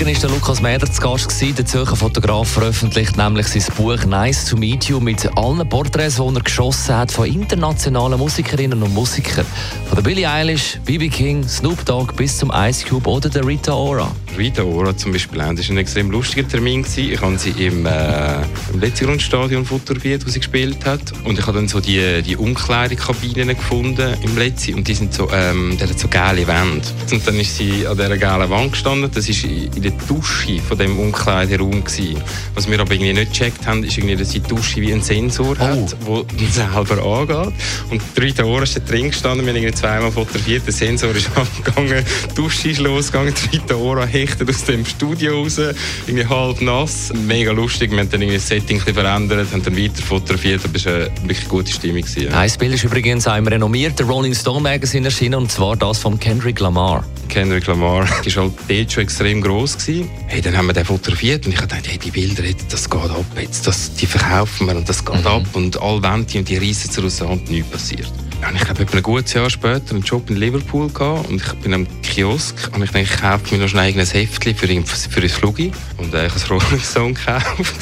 [0.00, 1.28] Morgen war der Lukas Mäder zu Gast.
[1.28, 1.54] Gewesen.
[1.56, 6.22] Der Zürcher Fotograf veröffentlicht nämlich sein Buch «Nice to meet you» mit allen Porträts, die
[6.22, 9.44] er geschossen hat von internationalen Musikerinnen und Musikern.
[9.88, 11.10] Von der Billie Eilish, B.B.
[11.10, 14.10] King, Snoop Dogg bis zum Ice Cube oder der Rita Ora.
[14.38, 16.82] Rita Ora zum Beispiel, war ein extrem lustiger Termin.
[16.82, 17.12] Gewesen.
[17.12, 18.36] Ich habe sie im, äh,
[18.72, 21.12] im Letzigrundstadion fotografiert, wo sie gespielt hat.
[21.24, 25.28] Und ich habe dann so die, die Umkleidekabinen gefunden im Letzi und die sind so,
[25.30, 26.86] ähm, die so geile Wände.
[27.12, 29.10] Und dann ist sie an dieser geilen Wand gestanden.
[29.12, 31.84] Das war in der Dusche von dem Umkleideraum.
[31.84, 32.20] Gewesen.
[32.54, 35.56] Was wir aber irgendwie nicht gecheckt haben, ist irgendwie, dass die Dusche wie einen Sensor
[35.58, 35.64] Oh.
[35.64, 35.96] hat,
[36.40, 37.54] der selber angeht.
[37.90, 41.30] Und Rita Ora ist drin gestanden, wir haben irgendwie zweimal fotografiert, der Sensor ist
[41.66, 45.58] angegangen, die Dusche ist losgegangen, die Rita Ora hechtet aus dem Studio raus,
[46.06, 47.12] irgendwie halb nass.
[47.26, 50.76] Mega lustig, wir haben dann irgendwie das Setting ein verändert, haben dann weiter fotografiert, aber
[50.76, 52.02] es war eine wirklich gute Stimmung.
[52.02, 52.32] Gewesen.
[52.32, 56.18] Ein Bild ist übrigens auch im renommierten Rolling Stone Magazine erschienen, und zwar das von
[56.18, 57.04] Kendrick Lamar.
[57.28, 59.76] Kendrick Lamar war halt dort schon extrem gross.
[59.86, 60.10] Gewesen.
[60.26, 63.24] Hey, dann haben wir den fotografiert und ich dachte, hey, die Bilder, das geht ab,
[63.40, 66.58] jetzt, das, die verkaufen wir und das geht ab und alle wollen die und die
[66.58, 68.12] reissen sie aus der Hand, nichts passiert.
[68.46, 71.74] Und ich habe ein gutes Jahr später einen Job in Liverpool gehabt und ich bin
[71.74, 75.72] am Kiosk und ich denke, ich kaufe mir noch ein Heftchen für, für ein Flugi
[75.98, 77.74] und äh, ich habe einen Rolling Stone gekauft.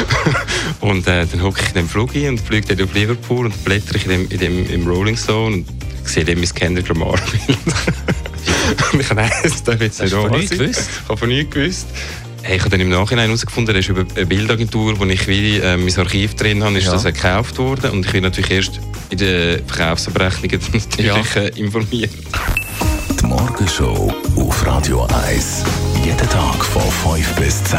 [0.80, 3.96] und äh, dann hocke ich in dem Flugi und fliege dann auf Liverpool und blättere
[3.96, 5.66] ich in dem, in dem, im Rolling Stone und
[6.04, 7.18] sehe dann mein Kendrick Lamar
[9.10, 10.70] Habe nein, das darf jetzt nicht wahr sein.
[10.70, 10.76] Ich
[11.08, 11.86] habe von nichts gewusst.
[12.42, 15.58] Hey, ich habe dann im Nachhinein herausgefunden, er ist über eine Bildagentur, wo ich wie,
[15.58, 16.92] äh, mein Archiv drin habe, ist Ja.
[16.92, 17.90] das gekauft worden.
[17.90, 22.10] Und ich bin natürlich erst in den Verkaufsabrechnungen natürlich äh, informiert.
[23.20, 25.64] Die Morgenshow auf Radio 1.
[26.04, 26.82] Jeden Tag von
[27.16, 27.78] 5 bis 10.